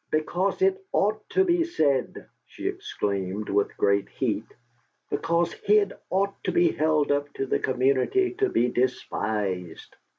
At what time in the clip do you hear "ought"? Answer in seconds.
0.95-1.29, 6.09-6.33